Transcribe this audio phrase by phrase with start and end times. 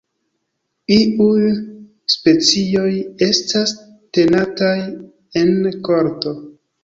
[0.93, 1.49] Iuj
[2.13, 2.87] specioj
[3.27, 3.75] estas
[4.19, 4.75] tenataj
[5.43, 5.53] en
[5.89, 6.35] korto.